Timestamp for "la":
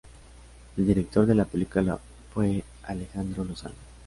1.35-1.45